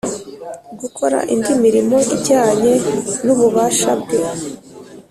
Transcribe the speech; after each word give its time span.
gukora 0.79 1.17
indi 1.33 1.51
mirimo 1.63 1.97
ijyanye 2.15 2.73
n 3.25 3.27
ububasha 3.33 3.91
bwe 4.01 4.19